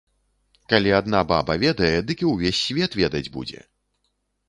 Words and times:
Калі 0.73 0.93
адна 0.99 1.21
баба 1.33 1.53
ведае, 1.65 1.93
дык 2.07 2.19
і 2.27 2.33
ўвесь 2.33 2.61
свет 2.71 2.91
ведаць 3.05 3.27
будзе. 3.37 3.61